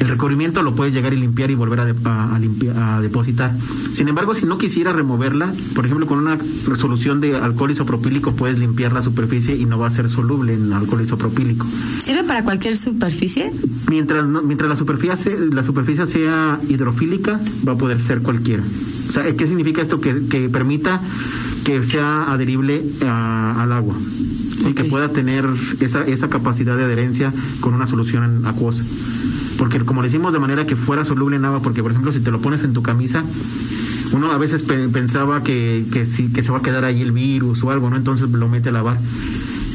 el 0.00 0.08
recubrimiento, 0.08 0.62
lo 0.62 0.74
puedes 0.74 0.94
llegar 0.94 1.12
y 1.12 1.16
limpiar 1.16 1.50
y 1.50 1.54
volver 1.54 1.80
a, 1.80 1.84
de, 1.84 1.94
a, 2.04 2.34
a, 2.34 2.38
limpiar, 2.38 2.76
a 2.76 3.00
depositar. 3.00 3.52
Sin 3.92 4.08
embargo, 4.08 4.34
si 4.34 4.46
no 4.46 4.58
quisiera 4.58 4.92
removerla, 4.92 5.52
por 5.74 5.86
ejemplo, 5.86 6.06
con 6.06 6.18
una 6.18 6.38
resolución 6.68 7.20
de 7.20 7.36
alcohol 7.36 7.70
isopropílico 7.70 8.32
puedes 8.32 8.58
limpiar 8.58 8.92
la 8.92 9.02
superficie 9.02 9.56
y 9.56 9.64
no 9.64 9.78
va 9.78 9.88
a 9.88 9.90
ser 9.90 10.08
soluble 10.08 10.54
en 10.54 10.72
alcohol 10.72 11.02
isopropílico. 11.02 11.66
¿Sirve 12.00 12.24
para 12.24 12.44
cualquier 12.44 12.76
superficie? 12.76 13.52
Mientras, 13.88 14.26
no, 14.26 14.42
mientras 14.42 14.70
la, 14.70 14.76
superficie, 14.76 15.36
la 15.52 15.62
superficie 15.62 16.06
sea 16.06 16.58
hidrofílica, 16.68 17.40
va 17.66 17.72
a 17.72 17.76
poder 17.76 18.00
ser 18.00 18.22
cualquiera. 18.22 18.62
O 19.08 19.12
sea, 19.12 19.34
¿qué 19.34 19.46
significa 19.46 19.82
esto? 19.82 20.00
Que, 20.00 20.26
que 20.26 20.48
permita 20.48 21.00
que 21.64 21.82
sea 21.82 22.32
adherible 22.32 22.84
a, 23.06 23.62
al 23.62 23.72
agua. 23.72 23.94
¿sí? 23.98 24.60
Okay. 24.60 24.74
Que 24.74 24.84
pueda 24.84 25.08
tener 25.08 25.46
esa, 25.80 26.04
esa 26.04 26.28
capacidad 26.28 26.76
de 26.76 26.84
adherencia 26.84 27.32
con 27.60 27.74
una 27.74 27.86
solución 27.86 28.46
acuosa. 28.46 28.84
Porque 29.58 29.80
como 29.80 30.02
le 30.02 30.08
decimos 30.08 30.32
de 30.32 30.38
manera 30.38 30.66
que 30.66 30.76
fuera 30.76 31.04
soluble 31.04 31.36
en 31.36 31.44
agua, 31.44 31.60
porque 31.60 31.82
por 31.82 31.90
ejemplo 31.90 32.12
si 32.12 32.20
te 32.20 32.30
lo 32.30 32.40
pones 32.40 32.62
en 32.62 32.72
tu 32.72 32.82
camisa, 32.82 33.24
uno 34.12 34.32
a 34.32 34.38
veces 34.38 34.62
pe 34.62 34.88
pensaba 34.88 35.42
que, 35.42 35.84
que, 35.92 36.06
sí, 36.06 36.32
que 36.32 36.42
se 36.42 36.52
va 36.52 36.58
a 36.58 36.62
quedar 36.62 36.84
ahí 36.84 37.02
el 37.02 37.12
virus 37.12 37.62
o 37.64 37.70
algo, 37.70 37.90
¿no? 37.90 37.96
Entonces 37.96 38.30
lo 38.30 38.48
mete 38.48 38.70
a 38.70 38.72
lavar 38.72 38.96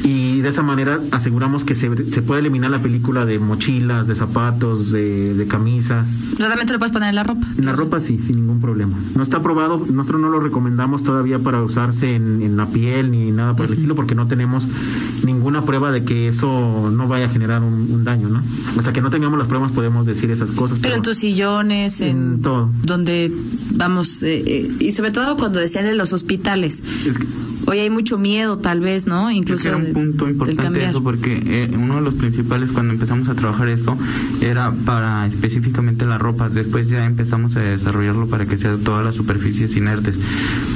y 0.04 0.42
de 0.42 0.50
esa 0.50 0.62
manera 0.62 1.00
aseguramos 1.12 1.64
que 1.64 1.74
se, 1.74 1.88
se, 2.12 2.20
puede 2.20 2.40
eliminar 2.40 2.70
la 2.70 2.82
película 2.82 3.24
de 3.24 3.38
mochilas, 3.38 4.06
de 4.06 4.14
zapatos, 4.14 4.92
de, 4.92 5.32
de 5.32 5.46
camisas. 5.46 6.08
¿Realmente 6.38 6.74
lo 6.74 6.78
puedes 6.78 6.92
poner 6.92 7.08
en 7.08 7.14
la 7.14 7.24
ropa? 7.24 7.46
En 7.56 7.64
la 7.64 7.72
ropa 7.72 7.98
sí, 8.00 8.18
sin 8.18 8.36
ningún 8.36 8.60
problema. 8.60 8.96
No 9.16 9.22
está 9.22 9.38
aprobado, 9.38 9.82
nosotros 9.90 10.20
no 10.20 10.28
lo 10.28 10.40
recomendamos 10.40 11.04
todavía 11.04 11.38
para 11.38 11.62
usarse 11.62 12.14
en, 12.14 12.42
en 12.42 12.56
la 12.58 12.66
piel 12.66 13.10
ni 13.12 13.32
nada 13.32 13.56
por 13.56 13.62
uh 13.62 13.64
-huh. 13.64 13.72
el 13.72 13.74
estilo 13.74 13.94
porque 13.94 14.14
no 14.14 14.26
tenemos 14.26 14.64
ninguna 15.24 15.62
prueba 15.62 15.90
de 15.90 16.04
que 16.04 16.28
eso 16.28 16.90
no 16.92 17.08
vaya 17.08 17.26
a 17.26 17.28
generar 17.30 17.62
un, 17.62 17.72
un 17.90 18.04
daño, 18.04 18.28
¿no? 18.28 18.42
Hasta 18.78 18.92
que 18.92 19.00
no 19.00 19.08
tengamos 19.10 19.38
las 19.38 19.48
pruebas 19.48 19.72
podemos 19.72 20.04
decir 20.04 20.30
esas 20.30 20.50
cosas. 20.50 20.78
Pero, 20.80 20.82
pero 20.82 20.96
en 20.96 21.02
tus 21.02 21.16
sillones, 21.16 22.02
en, 22.02 22.34
en, 22.34 22.42
todo. 22.42 22.68
Donde 22.82 23.32
vamos, 23.72 24.22
eh, 24.22 24.42
eh, 24.46 24.70
y 24.80 24.92
sobre 24.92 25.12
todo 25.12 25.36
cuando 25.36 25.60
decían 25.60 25.86
de 25.86 25.94
los 25.94 26.12
hospitales. 26.12 26.82
Hoy 27.66 27.78
hay 27.78 27.90
mucho 27.90 28.18
miedo, 28.18 28.58
tal 28.58 28.80
vez, 28.80 29.06
¿no? 29.06 29.30
Incluso. 29.30 29.68
era 29.68 29.76
un 29.76 29.92
punto 29.92 30.28
importante 30.28 30.84
eso, 30.84 31.02
porque 31.02 31.40
eh, 31.46 31.70
uno 31.74 31.96
de 31.96 32.00
los 32.02 32.14
principales 32.14 32.70
cuando 32.72 32.92
empezamos 32.92 33.28
a 33.28 33.34
trabajar 33.34 33.68
esto 33.68 33.96
era 34.40 34.72
para 34.84 35.26
específicamente 35.26 36.04
la 36.04 36.18
ropa. 36.18 36.48
Después 36.48 36.88
ya 36.88 37.06
empezamos 37.06 37.56
a 37.56 37.60
desarrollarlo 37.60 38.26
para 38.28 38.46
que 38.46 38.56
sea 38.56 38.76
todas 38.76 39.04
las 39.04 39.14
superficies 39.14 39.76
inertes. 39.76 40.18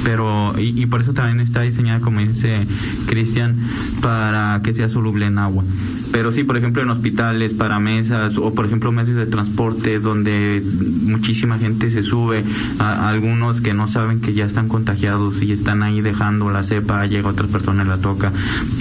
Pero, 0.03 0.53
y, 0.57 0.81
y 0.81 0.85
por 0.87 1.01
eso 1.01 1.13
también 1.13 1.39
está 1.39 1.61
diseñada, 1.61 1.99
como 1.99 2.19
dice 2.21 2.65
Cristian, 3.07 3.55
para 4.01 4.61
que 4.63 4.73
sea 4.73 4.89
soluble 4.89 5.27
en 5.27 5.37
agua. 5.37 5.63
Pero 6.11 6.31
sí, 6.31 6.43
por 6.43 6.57
ejemplo, 6.57 6.81
en 6.81 6.89
hospitales, 6.89 7.53
para 7.53 7.79
mesas 7.79 8.37
o, 8.37 8.53
por 8.53 8.65
ejemplo, 8.65 8.91
medios 8.91 9.17
de 9.17 9.25
transporte 9.25 9.99
donde 9.99 10.63
muchísima 11.03 11.59
gente 11.59 11.89
se 11.89 12.03
sube, 12.03 12.43
a, 12.79 13.09
algunos 13.09 13.61
que 13.61 13.73
no 13.73 13.87
saben 13.87 14.19
que 14.19 14.33
ya 14.33 14.45
están 14.45 14.67
contagiados 14.67 15.41
y 15.41 15.51
están 15.51 15.83
ahí 15.83 16.01
dejando 16.01 16.49
la 16.49 16.63
cepa, 16.63 17.05
llega 17.05 17.29
otra 17.29 17.47
persona 17.47 17.83
y 17.83 17.87
la 17.87 17.97
toca, 17.97 18.31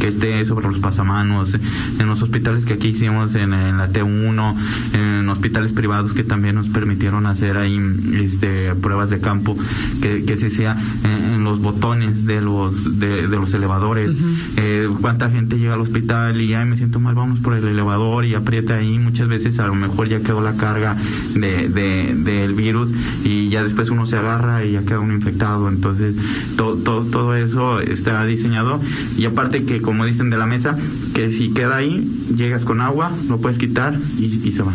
que 0.00 0.08
esté 0.08 0.44
sobre 0.44 0.68
los 0.68 0.78
pasamanos, 0.78 1.54
en 1.98 2.06
los 2.06 2.22
hospitales 2.22 2.64
que 2.64 2.74
aquí 2.74 2.88
hicimos 2.88 3.34
en, 3.34 3.50
la 3.50 3.90
T1, 3.90 4.54
en 4.94 5.28
hospitales 5.28 5.72
privados 5.72 6.12
que 6.14 6.24
también 6.24 6.54
nos 6.54 6.68
permitieron 6.68 7.26
hacer 7.26 7.58
ahí 7.58 7.80
este, 8.14 8.74
pruebas 8.74 9.10
de 9.10 9.20
campo, 9.20 9.56
que, 10.00 10.24
que 10.24 10.36
se 10.36 10.50
sea 10.50 10.76
en, 11.04 11.44
los 11.44 11.60
botones 11.60 12.26
de 12.26 12.40
los, 12.40 12.98
de, 12.98 13.28
los 13.28 13.54
elevadores, 13.54 14.16
eh, 14.56 14.88
cuánta 15.00 15.30
gente 15.30 15.58
llega 15.58 15.74
al 15.74 15.80
hospital 15.80 16.40
y, 16.40 16.52
ay, 16.54 16.66
me 16.66 16.76
siento 16.76 17.00
mal 17.00 17.14
vamos 17.18 17.40
por 17.40 17.54
el 17.54 17.66
elevador 17.66 18.24
y 18.24 18.34
aprieta 18.34 18.76
ahí, 18.76 18.98
muchas 18.98 19.28
veces 19.28 19.58
a 19.58 19.66
lo 19.66 19.74
mejor 19.74 20.08
ya 20.08 20.20
quedó 20.20 20.40
la 20.40 20.54
carga 20.54 20.96
de, 21.34 21.68
del 21.68 22.54
virus 22.54 22.92
y 23.24 23.48
ya 23.48 23.62
después 23.62 23.90
uno 23.90 24.06
se 24.06 24.16
agarra 24.16 24.64
y 24.64 24.72
ya 24.72 24.82
queda 24.82 25.00
uno 25.00 25.14
infectado. 25.14 25.68
Entonces, 25.68 26.14
todo, 26.56 27.04
todo, 27.04 27.34
eso 27.36 27.80
está 27.80 28.24
diseñado. 28.24 28.80
Y 29.16 29.24
aparte 29.26 29.64
que, 29.64 29.80
como 29.80 30.04
dicen 30.04 30.30
de 30.30 30.38
la 30.38 30.46
mesa, 30.46 30.76
que 31.14 31.30
si 31.32 31.52
queda 31.52 31.76
ahí, 31.76 32.08
llegas 32.36 32.64
con 32.64 32.80
agua, 32.80 33.12
lo 33.28 33.38
puedes 33.38 33.58
quitar 33.58 33.94
y, 34.18 34.52
se 34.52 34.62
va. 34.62 34.72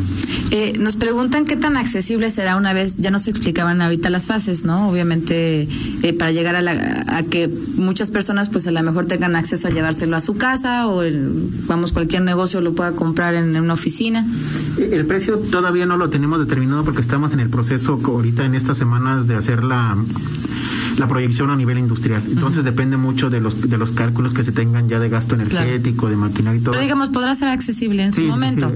Eh, 0.52 0.74
nos 0.80 0.96
preguntan 0.96 1.46
qué 1.46 1.56
tan 1.56 1.78
accesible 1.78 2.30
será 2.30 2.58
una 2.58 2.74
vez, 2.74 2.98
ya 2.98 3.10
nos 3.10 3.28
explicaban 3.28 3.82
ahorita 3.82 4.10
las 4.10 4.28
fases, 4.28 4.64
¿no? 4.64 4.90
Obviamente, 4.90 5.68
eh, 6.04 6.14
para 6.14 6.32
llegar 6.32 6.56
a, 6.56 6.62
la, 6.62 6.74
a 7.08 7.24
que 7.24 7.50
muchas 7.76 8.12
personas, 8.12 8.50
pues 8.50 8.68
a 8.68 8.72
lo 8.72 8.84
mejor 8.84 9.06
tengan 9.06 9.36
acceso 9.36 9.68
a 9.68 9.72
llevárselo 9.72 10.16
a 10.16 10.20
su 10.20 10.36
casa 10.36 10.88
o 10.88 11.04
vamos, 11.68 11.92
cualquier 11.92 12.22
negocio 12.34 12.62
lo 12.62 12.74
pueda 12.74 12.94
comprar 12.94 13.36
en, 13.36 13.56
una 13.56 13.74
oficina? 13.74 14.26
El 14.78 15.06
precio 15.06 15.38
todavía 15.38 15.86
no 15.86 15.98
lo 15.98 16.10
tenemos 16.10 16.40
determinado 16.40 16.84
porque 16.84 17.02
estamos 17.02 17.32
en 17.34 17.40
el 17.40 17.50
proceso 17.50 18.00
ahorita 18.04 18.44
en 18.44 18.56
estas 18.56 18.78
semanas 18.78 19.28
de 19.28 19.36
hacer 19.36 19.64
la 19.64 19.96
la 20.98 21.08
proyección 21.08 21.50
a 21.50 21.56
nivel 21.56 21.78
industrial. 21.78 22.24
Entonces 22.28 22.64
depende 22.64 22.98
mucho 22.98 23.30
de 23.30 23.40
los 23.40 23.70
de 23.70 23.78
los 23.78 23.92
cálculos 23.92 24.34
que 24.34 24.44
se 24.44 24.52
tengan 24.52 24.88
ya 24.90 25.00
de 25.00 25.10
gasto 25.10 25.36
energético, 25.36 26.10
de 26.10 26.16
maquinaria 26.16 26.60
y 26.60 26.64
todo. 26.64 26.72
Pero 26.72 26.84
digamos, 26.84 27.10
podrá 27.10 27.36
ser 27.36 27.50
accesible 27.50 28.04
en 28.04 28.12
su 28.12 28.22
momento. 28.24 28.72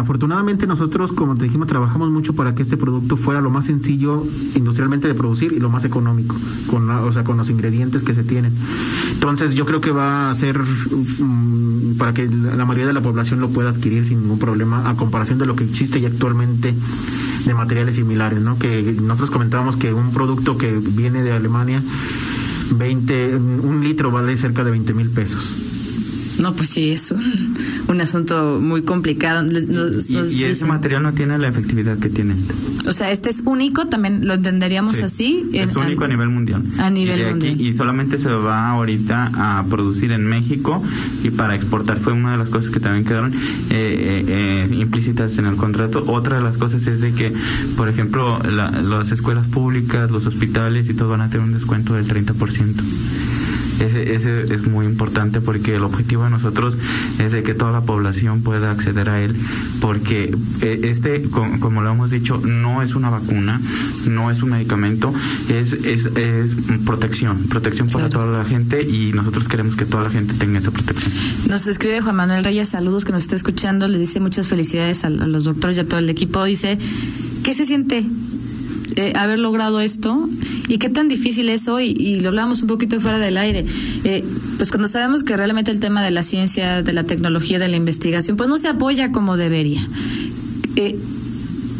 afortunadamente 0.00 0.66
nosotros, 0.66 1.12
como 1.12 1.36
te 1.36 1.44
dijimos, 1.44 1.68
trabajamos 1.68 2.10
mucho 2.10 2.34
para 2.34 2.54
que 2.54 2.62
este 2.62 2.76
producto 2.76 3.16
fuera 3.16 3.40
lo 3.40 3.50
más 3.50 3.66
sencillo 3.66 4.24
industrialmente 4.54 5.08
de 5.08 5.14
producir 5.14 5.52
y 5.52 5.60
lo 5.60 5.70
más 5.70 5.84
económico, 5.84 6.36
con 6.70 6.88
o 6.90 7.12
sea, 7.12 7.24
con 7.24 7.36
los 7.36 7.50
ingredientes 7.50 8.02
que 8.02 8.14
se 8.14 8.24
tienen. 8.24 8.52
Entonces 9.12 9.54
yo 9.54 9.64
creo 9.66 9.80
que 9.80 9.90
va 9.90 10.30
a 10.30 10.34
ser 10.34 10.58
mm, 10.58 11.96
para 11.98 12.12
que 12.12 12.28
la 12.28 12.64
mayoría 12.64 12.86
de 12.86 12.92
la 12.92 13.00
población 13.00 13.40
lo 13.40 13.50
pueda 13.50 13.70
adquirir 13.70 14.04
sin 14.06 14.20
ningún 14.20 14.38
problema 14.38 14.88
a 14.88 14.94
comparación 14.96 15.38
de 15.38 15.46
lo 15.46 15.56
que 15.56 15.64
existe 15.64 16.00
ya 16.00 16.08
actualmente 16.08 16.74
de 17.44 17.54
materiales 17.54 17.96
similares, 17.96 18.40
¿no? 18.40 18.58
Que 18.58 18.96
nosotros 19.00 19.30
comentábamos 19.30 19.76
que 19.76 19.92
un 19.92 20.12
producto 20.12 20.56
que 20.56 20.70
viene 20.70 21.22
de 21.22 21.32
Alemania, 21.32 21.82
20, 22.76 23.36
un 23.36 23.82
litro 23.82 24.10
vale 24.10 24.36
cerca 24.36 24.64
de 24.64 24.70
20 24.70 24.94
mil 24.94 25.10
pesos. 25.10 25.50
No, 26.40 26.54
pues 26.54 26.70
sí, 26.70 26.90
es 26.90 27.12
un, 27.12 27.54
asunto 28.00 28.58
muy 28.60 28.82
complicado. 28.82 29.46
y, 29.50 30.44
ese 30.44 30.64
material 30.66 31.02
no 31.02 31.12
tiene 31.12 31.38
la 31.38 31.48
efectividad 31.48 31.98
que 31.98 32.10
tiene 32.10 32.34
este. 32.34 32.54
O 32.88 32.92
sea, 32.92 33.10
este 33.10 33.30
es 33.30 33.42
único, 33.44 33.86
también 33.86 34.26
lo 34.26 34.34
entenderíamos 34.34 35.02
así. 35.02 35.48
Es 35.52 35.74
único 35.76 36.04
a, 36.04 36.08
nivel 36.08 36.28
mundial. 36.28 36.62
A 36.78 36.90
nivel 36.90 37.30
mundial. 37.30 37.60
y 37.60 37.74
solamente 37.74 38.18
se 38.18 38.28
va 38.28 38.70
ahorita 38.70 39.30
a 39.34 39.64
producir 39.68 40.12
en 40.12 40.26
México 40.26 40.82
y 41.22 41.30
para 41.30 41.54
exportar. 41.54 41.98
Fue 41.98 42.12
una 42.12 42.32
de 42.32 42.38
las 42.38 42.50
cosas 42.50 42.70
que 42.70 42.80
también 42.80 43.04
quedaron 43.04 43.32
eh, 43.32 43.38
eh, 43.70 44.24
eh, 44.28 44.74
implícitas 44.74 45.38
en 45.38 45.46
el 45.46 45.56
contrato. 45.56 46.04
Otra 46.06 46.36
de 46.36 46.42
las 46.42 46.58
cosas 46.58 46.86
es 46.86 47.00
de 47.00 47.12
que, 47.12 47.32
por 47.76 47.88
ejemplo, 47.88 48.38
las 48.42 49.12
escuelas 49.12 49.46
públicas, 49.46 50.10
los 50.10 50.26
hospitales 50.26 50.88
y 50.88 50.94
todo 50.94 51.10
van 51.10 51.22
a 51.22 51.30
tener 51.30 51.46
un 51.46 51.52
descuento 51.52 51.94
del 51.94 52.06
30%. 52.06 53.39
Ese, 53.80 54.14
ese 54.14 54.42
es 54.54 54.68
muy 54.68 54.86
importante 54.86 55.40
porque 55.40 55.76
el 55.76 55.84
objetivo 55.84 56.24
de 56.24 56.30
nosotros 56.30 56.76
es 57.18 57.32
de 57.32 57.42
que 57.42 57.54
toda 57.54 57.72
la 57.72 57.80
población 57.80 58.42
pueda 58.42 58.70
acceder 58.70 59.08
a 59.08 59.20
él, 59.20 59.34
porque 59.80 60.34
eh, 60.60 60.80
este, 60.84 61.22
como, 61.22 61.80
lo 61.80 61.90
hemos 61.90 62.10
dicho, 62.10 62.38
no 62.38 62.82
es 62.82 62.94
una 62.94 63.10
vacuna, 63.10 63.60
no 64.06 64.30
es 64.30 64.42
un 64.42 64.50
medicamento, 64.50 65.12
es, 65.48 65.72
es, 65.72 66.06
es 66.16 66.56
protección, 66.84 67.38
protección 67.48 67.88
para 67.88 68.08
toda 68.08 68.38
la 68.38 68.44
gente 68.44 68.82
y 68.82 69.12
nosotros 69.12 69.48
queremos 69.48 69.76
que 69.76 69.86
toda 69.86 70.04
la 70.04 70.10
gente 70.10 70.34
tenga 70.34 70.58
esa 70.58 70.70
protección. 70.70 71.12
Nos 71.48 71.66
escribe 71.66 72.00
Juan 72.00 72.16
Manuel 72.16 72.44
Reyes, 72.44 72.68
saludos 72.68 73.04
que 73.04 73.12
nos 73.12 73.22
está 73.22 73.36
escuchando, 73.36 73.88
le 73.88 73.98
dice 73.98 74.20
muchas 74.20 74.48
felicidades 74.48 75.04
a, 75.04 75.08
a 75.08 75.10
los 75.10 75.44
doctores 75.44 75.76
y 75.78 75.80
a 75.80 75.88
todo 75.88 76.00
el 76.00 76.10
equipo, 76.10 76.44
dice, 76.44 76.78
¿qué 77.44 77.54
se 77.54 77.64
siente 77.64 78.04
eh, 78.96 79.12
haber 79.16 79.38
logrado 79.38 79.80
esto 79.80 80.28
y 80.68 80.78
qué 80.78 80.88
tan 80.88 81.08
difícil 81.08 81.48
es 81.48 81.68
hoy, 81.68 81.94
y 81.98 82.20
lo 82.20 82.28
hablábamos 82.28 82.62
un 82.62 82.68
poquito 82.68 83.00
fuera 83.00 83.18
del 83.18 83.36
aire, 83.36 83.64
eh, 84.04 84.24
pues 84.56 84.70
cuando 84.70 84.88
sabemos 84.88 85.22
que 85.22 85.36
realmente 85.36 85.70
el 85.70 85.80
tema 85.80 86.02
de 86.02 86.10
la 86.10 86.22
ciencia, 86.22 86.82
de 86.82 86.92
la 86.92 87.04
tecnología, 87.04 87.58
de 87.58 87.68
la 87.68 87.76
investigación, 87.76 88.36
pues 88.36 88.48
no 88.48 88.58
se 88.58 88.68
apoya 88.68 89.10
como 89.12 89.36
debería. 89.36 89.80
Eh, 90.76 90.96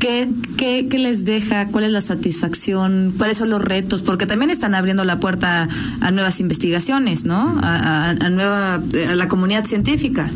¿qué, 0.00 0.28
qué, 0.56 0.98
les 0.98 1.24
deja? 1.24 1.68
¿Cuál 1.68 1.84
es 1.84 1.90
la 1.90 2.00
satisfacción? 2.00 3.14
¿Cuáles 3.16 3.36
son 3.36 3.50
los 3.50 3.62
retos? 3.62 4.02
Porque 4.02 4.26
también 4.26 4.50
están 4.50 4.74
abriendo 4.74 5.04
la 5.04 5.20
puerta 5.20 5.68
a 6.00 6.10
nuevas 6.10 6.40
investigaciones, 6.40 7.24
¿no? 7.24 7.58
A, 7.62 8.14
nueva, 8.30 8.74
a 8.74 9.14
la 9.14 9.28
comunidad 9.28 9.64
científica. 9.64 10.28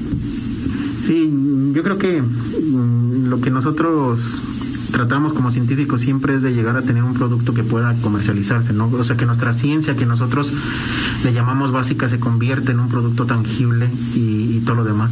Sí, 1.05 1.31
yo 1.73 1.83
creo 1.83 1.99
que 1.99 2.23
mm, 2.23 3.27
lo 3.29 3.41
que 3.41 3.51
nosotros 3.51 4.41
tratamos 4.95 5.33
como 5.33 5.51
científicos 5.51 6.03
siempre 6.03 6.37
es 6.37 6.43
de 6.43 6.55
llegar 6.55 6.77
a 6.77 6.83
tener 6.83 7.03
un 7.03 7.15
producto 7.15 7.53
que 7.53 7.65
pueda 7.65 7.93
comercializarse, 8.01 8.73
¿no? 8.73 8.87
O 8.87 9.03
sea, 9.03 9.17
que 9.17 9.27
nuestra 9.27 9.53
ciencia 9.53 9.97
que 9.97 10.07
nosotros 10.07 10.53
le 11.25 11.33
llamamos 11.33 11.73
básica 11.73 12.09
se 12.09 12.21
convierte 12.21 12.71
en 12.71 12.79
un 12.79 12.89
producto 12.89 13.27
tangible 13.27 13.91
y, 14.15 14.61
todo 14.65 14.77
lo 14.77 14.85
demás. 14.85 15.11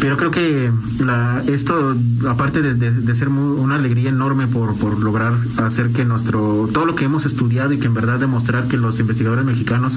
Pero 0.00 0.18
creo 0.18 0.30
que 0.30 0.70
la, 1.00 1.42
esto, 1.48 1.96
aparte 2.28 2.62
de, 2.62 3.14
ser 3.14 3.28
una 3.28 3.76
alegría 3.76 4.10
enorme 4.10 4.46
por, 4.46 4.76
por 4.76 5.00
lograr 5.00 5.32
hacer 5.56 5.90
que 5.90 6.04
nuestro, 6.04 6.68
todo 6.72 6.84
lo 6.84 6.94
que 6.94 7.06
hemos 7.06 7.24
estudiado 7.24 7.72
y 7.72 7.78
que 7.78 7.86
en 7.86 7.94
verdad 7.94 8.20
demostrar 8.20 8.68
que 8.68 8.76
los 8.76 9.00
investigadores 9.00 9.46
mexicanos 9.46 9.96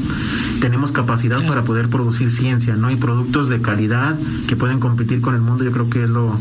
tenemos 0.62 0.94
capacidad 0.94 1.46
para 1.46 1.64
poder 1.64 1.90
producir 1.90 2.32
ciencia, 2.32 2.78
¿no? 2.78 2.90
Y 2.90 2.96
productos 2.96 3.50
de 3.50 3.62
calidad 3.62 4.18
que 4.48 4.56
pueden 4.56 4.80
competir 4.80 5.20
con 5.20 5.36
el 5.36 5.42
mundo, 5.42 5.66
yo 5.66 5.72
creo 5.74 5.90
que 5.90 6.06
es 6.06 6.10
lo, 6.10 6.34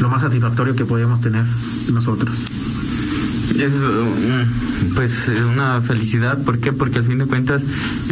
lo 0.00 0.08
más 0.08 0.22
satisfactorio 0.22 0.74
que 0.74 0.84
podíamos 0.84 1.20
tener 1.20 1.44
nosotros. 1.92 2.85
Es 3.58 3.78
mm, 3.78 4.94
pues 4.94 5.30
una 5.52 5.80
felicidad, 5.80 6.42
¿por 6.42 6.58
qué? 6.58 6.72
Porque 6.72 6.98
al 6.98 7.04
fin 7.04 7.18
de 7.18 7.26
cuentas 7.26 7.62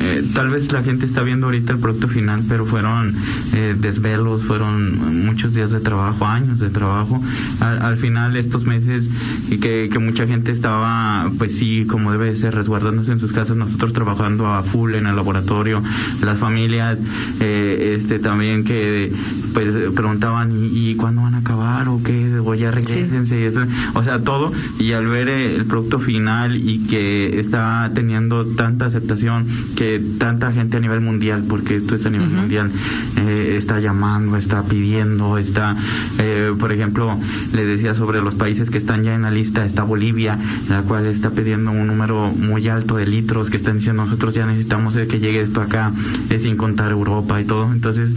eh, 0.00 0.24
tal 0.34 0.48
vez 0.48 0.72
la 0.72 0.82
gente 0.82 1.06
está 1.06 1.22
viendo 1.22 1.46
ahorita 1.46 1.72
el 1.72 1.78
producto 1.78 2.08
final, 2.08 2.42
pero 2.48 2.64
fueron 2.66 3.14
eh, 3.52 3.74
desvelos, 3.78 4.42
fueron 4.42 5.24
muchos 5.24 5.54
días 5.54 5.70
de 5.70 5.80
trabajo, 5.80 6.26
años 6.26 6.60
de 6.60 6.70
trabajo. 6.70 7.22
Al, 7.60 7.94
final 7.96 8.36
estos 8.36 8.66
meses 8.66 9.08
y 9.48 9.58
que, 9.58 9.88
que, 9.90 9.98
mucha 9.98 10.26
gente 10.26 10.50
estaba, 10.50 11.30
pues 11.38 11.56
sí, 11.56 11.86
como 11.86 12.10
debe 12.10 12.34
ser, 12.36 12.54
resguardándose 12.54 13.12
en 13.12 13.20
sus 13.20 13.32
casas, 13.32 13.56
nosotros 13.56 13.92
trabajando 13.92 14.48
a 14.48 14.62
full 14.62 14.94
en 14.94 15.06
el 15.06 15.16
laboratorio, 15.16 15.82
las 16.22 16.38
familias, 16.38 17.00
eh, 17.40 17.94
este 17.96 18.18
también 18.18 18.64
que 18.64 19.12
pues 19.54 19.74
preguntaban 19.94 20.52
¿y, 20.52 20.90
y 20.90 20.96
cuándo 20.96 21.22
van 21.22 21.36
a 21.36 21.38
acabar 21.38 21.88
o 21.88 22.02
qué 22.02 22.40
o 22.44 22.54
ya 22.54 22.72
regresense 22.72 23.40
y 23.40 23.44
eso 23.44 23.62
o 23.94 24.02
sea 24.02 24.18
todo. 24.18 24.52
Y 24.78 24.92
al 24.92 25.06
ver 25.06 25.23
el 25.28 25.64
producto 25.64 25.98
final 25.98 26.56
y 26.56 26.78
que 26.86 27.38
está 27.38 27.90
teniendo 27.94 28.44
tanta 28.46 28.86
aceptación 28.86 29.46
que 29.76 30.00
tanta 30.18 30.52
gente 30.52 30.76
a 30.76 30.80
nivel 30.80 31.00
mundial 31.00 31.44
porque 31.48 31.76
esto 31.76 31.94
es 31.94 32.06
a 32.06 32.10
nivel 32.10 32.30
mundial 32.30 32.70
eh, 33.16 33.54
está 33.56 33.80
llamando 33.80 34.36
está 34.36 34.62
pidiendo 34.62 35.38
está 35.38 35.76
eh, 36.18 36.52
por 36.58 36.72
ejemplo 36.72 37.18
le 37.52 37.64
decía 37.64 37.94
sobre 37.94 38.22
los 38.22 38.34
países 38.34 38.70
que 38.70 38.78
están 38.78 39.04
ya 39.04 39.14
en 39.14 39.22
la 39.22 39.30
lista 39.30 39.64
está 39.64 39.82
Bolivia 39.82 40.38
la 40.68 40.82
cual 40.82 41.06
está 41.06 41.30
pidiendo 41.30 41.70
un 41.70 41.86
número 41.86 42.30
muy 42.30 42.68
alto 42.68 42.96
de 42.96 43.06
litros 43.06 43.50
que 43.50 43.56
están 43.56 43.78
diciendo 43.78 44.04
nosotros 44.04 44.34
ya 44.34 44.46
necesitamos 44.46 44.94
que 44.94 45.18
llegue 45.18 45.40
esto 45.40 45.60
acá 45.60 45.92
es 46.30 46.42
sin 46.42 46.56
contar 46.56 46.92
Europa 46.92 47.40
y 47.40 47.44
todo 47.44 47.72
entonces 47.72 48.10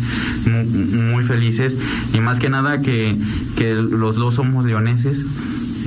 muy 0.45 1.23
felices 1.23 1.77
y 2.13 2.19
más 2.19 2.39
que 2.39 2.49
nada 2.49 2.81
que, 2.81 3.15
que 3.57 3.73
los 3.73 4.15
dos 4.15 4.35
somos 4.35 4.65
leoneses 4.65 5.25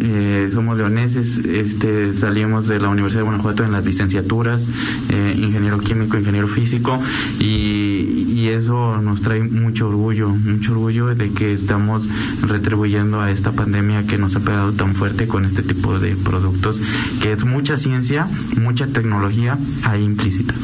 eh, 0.02 0.50
somos 0.52 0.76
leoneses, 0.76 1.38
este, 1.44 2.14
salimos 2.14 2.68
de 2.68 2.78
la 2.78 2.88
Universidad 2.88 3.20
de 3.20 3.28
Guanajuato 3.28 3.64
en 3.64 3.72
las 3.72 3.84
licenciaturas, 3.84 4.66
eh, 5.10 5.34
ingeniero 5.36 5.78
químico, 5.78 6.16
ingeniero 6.18 6.48
físico, 6.48 6.98
y, 7.38 8.48
eso 8.50 9.00
nos 9.00 9.20
trae 9.20 9.42
mucho 9.42 9.88
orgullo, 9.88 10.30
mucho 10.30 10.72
orgullo 10.72 11.14
de 11.14 11.30
que 11.30 11.52
estamos 11.52 12.04
retribuyendo 12.42 13.20
a 13.20 13.30
esta 13.30 13.52
pandemia 13.52 14.06
que 14.06 14.18
nos 14.18 14.34
ha 14.34 14.40
pegado 14.40 14.72
tan 14.72 14.94
fuerte 14.94 15.28
con 15.28 15.44
este 15.44 15.62
tipo 15.62 15.98
de 15.98 16.16
productos, 16.16 16.80
que 17.22 17.32
es 17.32 17.44
mucha 17.44 17.76
ciencia, 17.76 18.26
mucha 18.60 18.86
tecnología 18.88 19.56
ahí 19.84 20.02
implícita. 20.02 20.54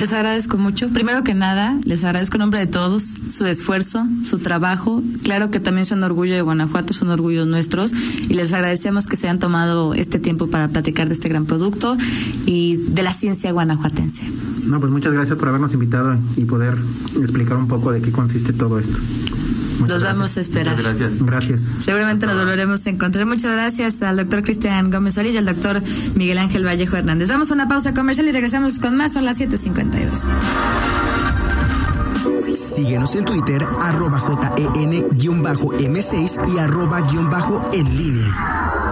Les 0.00 0.12
agradezco 0.12 0.56
mucho. 0.56 0.88
Primero 0.88 1.22
que 1.24 1.34
nada, 1.34 1.78
les 1.84 2.04
agradezco 2.04 2.36
en 2.36 2.40
nombre 2.40 2.60
de 2.60 2.66
todos 2.66 3.02
su 3.28 3.46
esfuerzo, 3.46 4.06
su 4.24 4.38
trabajo. 4.38 5.02
Claro 5.22 5.50
que 5.50 5.60
también 5.60 5.84
son 5.84 6.02
orgullo 6.02 6.34
de 6.34 6.42
Guanajuato, 6.42 6.92
son 6.92 7.10
orgullos 7.10 7.46
nuestros 7.46 7.92
y 8.28 8.34
les 8.34 8.52
agradecemos 8.80 9.06
que 9.06 9.16
se 9.16 9.26
hayan 9.26 9.38
tomado 9.38 9.92
este 9.92 10.18
tiempo 10.18 10.46
para 10.46 10.68
platicar 10.68 11.06
de 11.06 11.12
este 11.12 11.28
gran 11.28 11.44
producto 11.44 11.98
y 12.46 12.76
de 12.76 13.02
la 13.02 13.12
ciencia 13.12 13.52
guanajuatense. 13.52 14.22
No, 14.64 14.80
pues 14.80 14.90
muchas 14.90 15.12
gracias 15.12 15.38
por 15.38 15.48
habernos 15.48 15.74
invitado 15.74 16.16
y 16.36 16.46
poder 16.46 16.78
explicar 17.20 17.58
un 17.58 17.68
poco 17.68 17.92
de 17.92 18.00
qué 18.00 18.10
consiste 18.10 18.54
todo 18.54 18.78
esto. 18.78 18.96
Muchas 19.80 20.00
Los 20.00 20.02
vamos 20.02 20.36
a 20.36 20.40
esperar. 20.40 20.76
Muchas 20.76 20.98
gracias. 20.98 21.26
Gracias. 21.26 21.60
Seguramente 21.80 22.24
nos 22.24 22.36
volveremos 22.36 22.86
a 22.86 22.90
encontrar. 22.90 23.26
Muchas 23.26 23.52
gracias 23.52 24.00
al 24.00 24.16
doctor 24.16 24.42
Cristian 24.42 24.90
Gómez 24.90 25.18
Orilla 25.18 25.34
y 25.34 25.38
al 25.38 25.46
doctor 25.46 25.82
Miguel 26.14 26.38
Ángel 26.38 26.64
Vallejo 26.64 26.96
Hernández. 26.96 27.28
Vamos 27.28 27.50
a 27.50 27.54
una 27.54 27.68
pausa 27.68 27.92
comercial 27.92 28.28
y 28.28 28.32
regresamos 28.32 28.78
con 28.78 28.96
más. 28.96 29.12
Son 29.12 29.26
las 29.26 29.38
7.52. 29.40 31.19
Síguenos 32.60 33.14
en 33.14 33.24
Twitter, 33.24 33.64
arroba 33.80 34.20
JEN-M6 34.20 36.54
y 36.54 36.58
arroba 36.58 37.00
guion 37.00 37.30
bajo 37.30 37.64
en 37.72 37.96
línea. 37.96 38.89